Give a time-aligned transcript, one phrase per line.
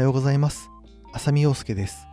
[0.00, 0.70] はようございます。
[1.12, 2.06] 浅見陽介です、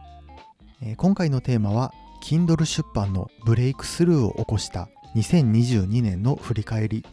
[0.82, 7.06] えー、今回のテーマは Kindle 出版のブレイクスルーを起こした2022年の振り返り。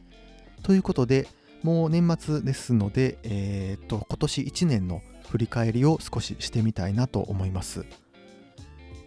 [0.65, 1.29] ということで
[1.63, 7.87] もう年末ですので、えー、っと今年1年の振り返りを少ししてみたいなと思います、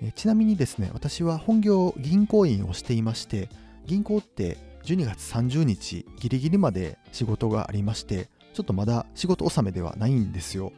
[0.01, 3.49] えー、ちなみにですね私は本業銀行員をしていまして
[3.85, 10.71] 銀行って12月30日ギリギリまで仕事がありましてちょっとまだ仕事納めではないんですよ。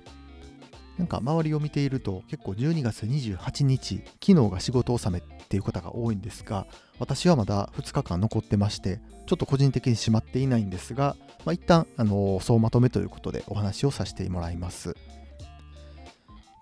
[0.99, 6.67] なんか周りを見ていると結構12月28日、昨日が仕事納めっていう方が多いんですが、
[6.99, 14.93] 私はまだ2日間残ってまして、ちょっと個人的にしまっていないんですが、まあ、一旦、あの総まとめということでお話をさせてもらいます。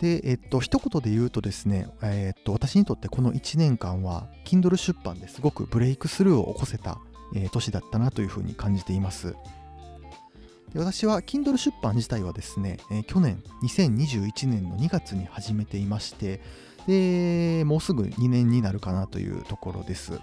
[0.00, 7.00] で、えっと、一言で言うとですね、えっと、私にとってこの1年間は、Kindle 出版ですごくブレイクスルーを起こせた、
[7.34, 9.34] えー、年だったなというふうに感じています。
[10.72, 16.40] で私は Kindle 出版自体はですね、えー、去年2021年の2月に始めていまして
[16.86, 20.20] でもうすぐ2年になるかなというところです。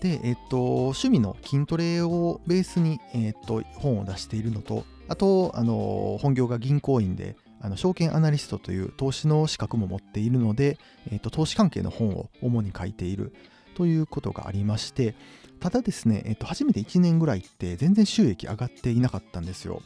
[0.00, 10.78] で、えっと、趣味の筋トレをベースに、えっと、本を出しているのとあとあの本業が銀行員であの証券アナリストという投資の資格も持っているので、
[11.10, 13.32] えっと、投資関係の本を主に書いている
[13.74, 15.14] ということがありまして
[15.60, 19.82] ただですね、えっと、初めて1年ぐらいって全然収益上がっていなかったんですよ。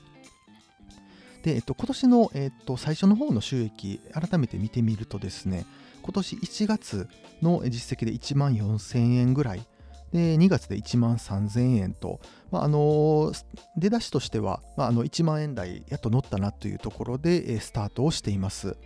[1.43, 5.65] で、えっと、今年の、えっと、最初の方の収益、改めて見てみるとですね、
[6.03, 7.09] 今年1月
[7.43, 9.67] の実績で1万4000円ぐらい、
[10.13, 13.33] で、2月で1万3000円と、まあ、あの
[13.77, 18.77] 出だしとしては、まあ、あの1万円台やっと乗ったなというところで、スタートをしています。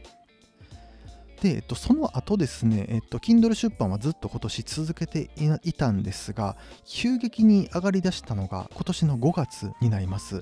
[1.45, 5.29] で、えっと、その後ですね、えっと、Kindle 出版はずっと今年続けて
[5.63, 6.57] いたんですが、
[6.87, 10.41] 急激に上がりだしたのが今年の5月になります。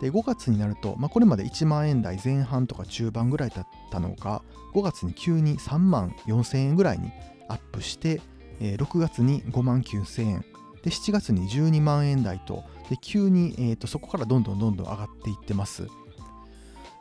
[0.00, 4.42] で、5月になると、まあ、これまで1万円台前半とか中盤ぐらいだったのが、
[4.72, 7.12] 5月に急に3万4000円ぐらいに
[7.50, 8.22] アップして、
[8.60, 10.44] え、6月に5万9000円、
[10.82, 15.86] で、7月に12万円台と、で急に、えーとそこからどんどんどんどん上がっていってます。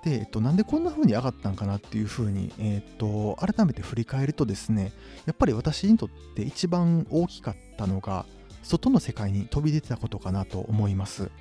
[0.03, 4.91] で、えっと、なんでこんな風に上がったんかなっていう風に、えっと、改めて振り返るとですね、
[5.25, 8.25] やっぱり私にとって一番大きかったのが、
[8.63, 11.31] 外の世界に飛び出てたことかなと思います。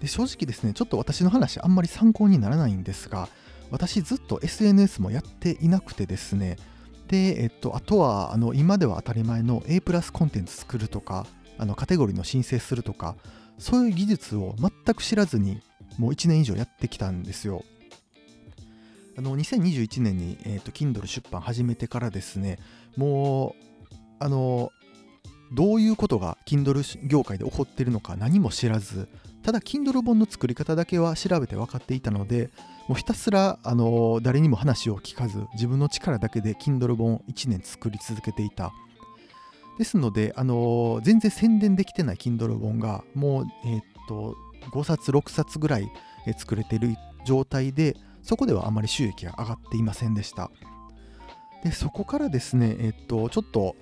[0.00, 3.28] で正直ですね、ちょっと私の話あんまり参考にならないんですが、
[3.70, 6.56] 私ずっと SNS もやっていなくてですね、
[7.08, 11.26] で、えっと、あとはあの今では当たり前の A プラスコンテンツ作るとか、
[11.58, 13.16] あのカテゴリーの申請するとか、
[13.58, 15.60] そういう技術を全く知らずに
[15.98, 17.64] もう1年以上やってきたんですよ。
[19.16, 22.58] あの2021年に、えーと、Kindle 出版始めてからですね、
[22.96, 24.72] もう、あの、
[25.52, 29.08] どういうことが Kindle 業界で起こっているのか何も知らず、
[29.44, 32.50] ただ Kindle 本の作り方だけは調べて分かっていたので、
[32.88, 38.72] もうひたすらあの誰にも話を聞かず、自分の力だけで Kindle 本1年作り続けていた。
[39.78, 44.34] ですので、あの全然宣伝できてない Kindle 本が、もう、えっ、と、
[44.70, 45.88] 5冊6冊ぐらい
[46.36, 50.50] 作れてる状態でそこではあまり収益が上がっていませんでした。
[51.62, 53.76] でそこからですねえっとちょっと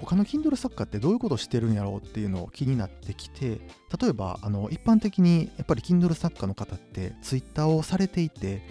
[0.00, 3.60] 他の Kindle 作家ってどういうことをしてるんやろうっていうのを気になってきて
[4.00, 8.62] 例えばあの一般的にやっぱり Kindle 作家の方って Twitter をされていて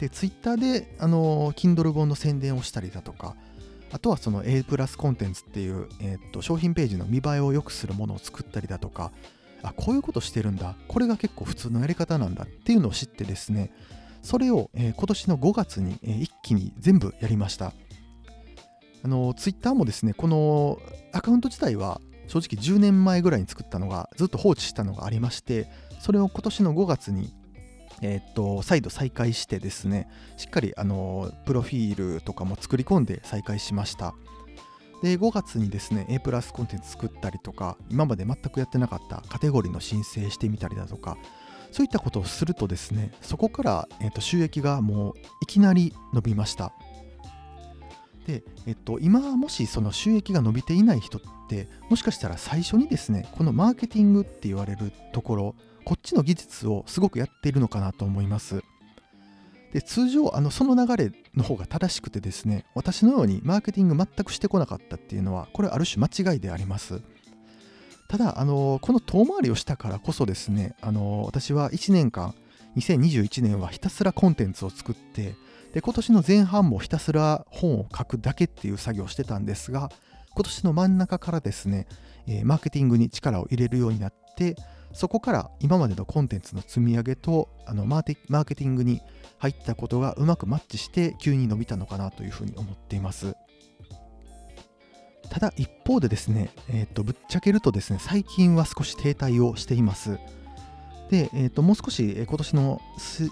[0.00, 3.34] で Twitter であの Kindle 本の宣伝をしたりだとか
[3.92, 9.12] あとはその A プラスコンテンツっていう、えー、と商品ページの見栄えを良くするものを作ったりだとか
[9.62, 10.76] あこういうことしてるんだ。
[10.88, 12.44] これが結構普通のやり方なんだ。
[12.44, 13.70] っていうのを知ってですね
[14.22, 17.72] それを、えー、今年の5月に、えー、一気に全部やりました。
[19.04, 20.80] あのツイッターもですねこの
[21.12, 25.68] アカウント自体は正直10年前ぐらいに作ったのがずっと放置したのがありまして
[26.00, 27.32] それを今年の5月に
[28.02, 34.14] え、っと再度再開してですねしっかりあのプロフィールとかも作り込んで再開しました。
[35.06, 41.16] で5月にですね A プラスコンテンツ作ったりとか今まで全くやってなかったカテゴリーの申請してみたりだとか
[41.70, 46.72] そういったことをするとですねそこから、えー、と収益がもういきなり伸びました。
[48.26, 55.54] で、えっと、今もしその収益が伸びていない人ってもしかしたら最初にですねこのマーケティングって言われるところ
[55.84, 58.64] こっちの技術をすごくやっているのかなと思います。
[59.76, 67.02] で通常あのその流れの方が正しくてですね私のようにマーケティング全くしてこなかったっていうのはこれある種間違いであります。
[68.08, 72.34] ただあのこの遠回りをしたからこそですねあの私は1年間
[72.78, 75.34] 2021年はひたすらコンテンツを作って
[75.74, 79.90] で今年の前半もひたすら本を書くだけっていう作業をしてたんですが
[80.30, 81.86] 今年の真ん中からですね、
[82.26, 84.56] え、マーケティングに力を入れるようになって
[84.96, 89.02] そこから今までのコンテンツの積み上げとあのマーテマーケティングに
[89.38, 93.34] 入ったことがうまくマッチして急に伸びたのかなというふうに思っています。
[95.30, 100.18] ただ一方でですね、えー、とぶっちゃけるとですね、最近は少し停滞をしています。
[101.10, 102.80] で、えー、ともう少し今年の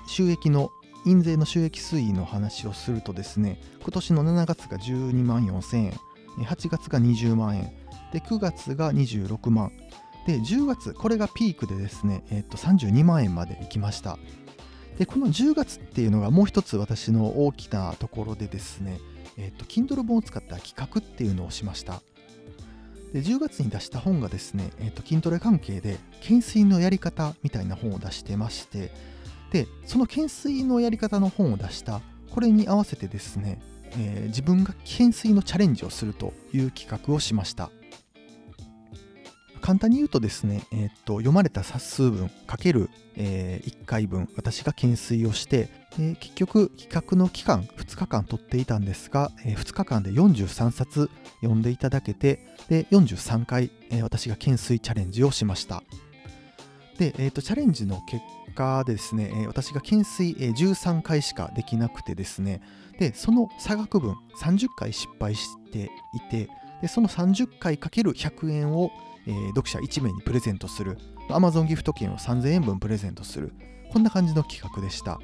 [0.07, 0.69] 収益の
[1.07, 5.93] 印税の収益推移の話をするとですね、今年の7月が12万4000円、
[6.45, 7.73] 8月が20万円、
[8.13, 9.73] で9月が26万、
[10.27, 14.19] で10月、これがピークでですね、えー、と32万円まで行きました。
[14.99, 19.01] で、この10月っていうのがもう一つ私の大きなところでですね、
[19.37, 22.01] えっ、ー、と、Kindle 本を使った企画っていうのをしました。
[23.15, 28.91] で10月に出した本がですね、えーと、筋トレ関係で懸垂のやり方みたいな本を出してまして
[29.53, 32.01] でその懸垂のやり方の本を出した
[32.33, 33.61] これに合わせてですね、
[33.93, 37.71] えー、自分が懸垂のチャレンジをするという企画をしました
[39.65, 51.09] 簡単に言うとですね、えーと、読まれた冊数分かける、えー、1回分私が懸垂をしてで結局企画の期間2日間取っていたんですが、えー、2日間で43冊
[51.41, 55.83] 読んでいただけてで43回、えー、私が懸垂チャレンジをしました。
[56.99, 58.23] で、えーと、チャレンジの結
[58.55, 62.61] 果ですね、えー、私が懸垂、えー、13回しかできなくてですね
[62.99, 66.51] でその差額分30回失敗していて
[66.83, 68.91] でその30回かける100円を、
[69.27, 70.99] えー、読者1名にプレゼントする。
[71.29, 73.53] Amazon ギフト券を3000円分プレゼントする。
[73.93, 75.21] こんな感じの企画でした。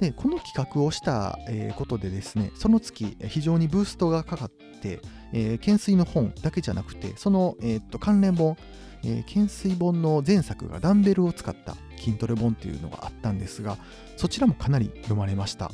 [0.00, 1.38] でこの企画をした、
[1.74, 5.00] ことでですねその月非常にブーストがかかって、
[5.32, 8.56] えー、懸垂の本だけじゃなくてその、えー、と関連本、
[9.02, 13.76] えー、懸垂本の前作がダンベルを使った筋トレ本っていうのがあったんですが
[14.16, 15.72] そちらもかなり読まれました。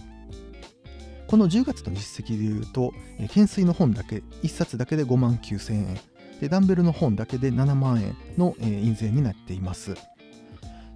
[1.26, 2.92] この10月の実績でいうと、
[3.28, 5.98] 懸垂の本だけ1冊だけで5万9000円。
[6.40, 9.94] でダンベルの本だけで7万円の、え、印税になっています。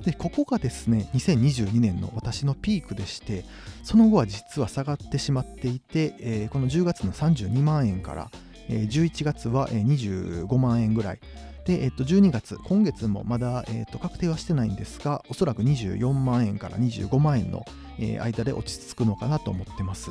[0.05, 3.45] でここがですね2022年の私のピークでして
[3.83, 8.31] その後は実は下がってしまっていて、えー、この10月の32万円から、
[8.69, 11.21] えー、11月は25万円ぐらい。
[11.65, 17.67] で、えー、と12月今月もまだ、えー、と確定はしてないんですがおそらく24万円から25万円の、
[17.99, 20.11] え、間で落ち着くのかなと思ってます。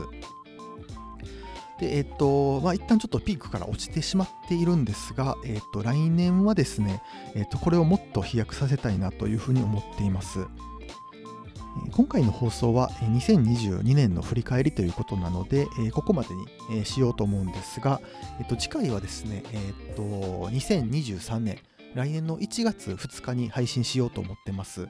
[1.79, 7.01] で、えっと、まあ、一旦ちょっとピークから落ちてしまっているんですが、えっと、来年はですね、
[7.35, 10.39] えっと、これをもっと飛躍させたいなというふうに思っています。
[11.91, 16.29] 今回の放送は2022年の振り返りということなので、ここまで
[16.75, 18.01] にしようと思うんですが、
[18.39, 20.01] えっと次回はですね、えっと
[20.49, 21.59] 2023年、
[21.93, 24.87] 来年の1月2日に配信しようと思ってます。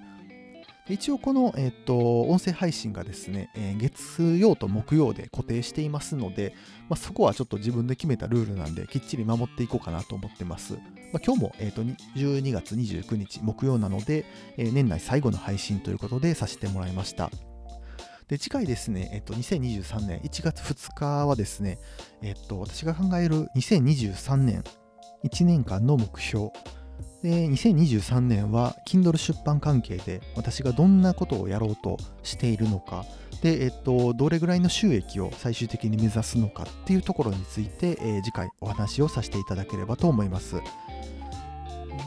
[0.89, 6.53] 一応この、えっと、音声配信がですね、えー、月曜と木曜で固定していますので、
[6.89, 10.73] まあ、そこはちょっと自分で決めたルールなんで、きっちり守っていこうかなと思ってます。
[10.73, 10.79] ま
[11.15, 14.25] あ、今日も、えっと、12月29日木曜なので、
[14.57, 17.31] えー、年内最後の配信ということでさせてもらいました。
[18.27, 21.79] で、次回ですね、えっと、2023年1月2日はですね、
[22.21, 24.63] えっと、私が考える2023年
[25.23, 26.51] 1年間の目標、
[27.23, 33.05] で2023年は Kindle 出版関係で私がどんなことをやろうとしているのか
[33.41, 40.55] で、えっと、どれぐらいの収益を最終的に目指すのかっていうところについて、えー、次回お話をさせていただければと思います。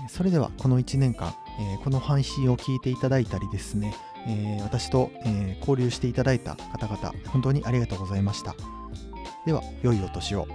[0.09, 3.95] それではこの1年間、えー、この配信を聞いていただいたりですね、
[4.27, 8.55] えー、私と、え交流していただいた方々本当にありがとうございました。
[9.47, 10.47] では良いお年を。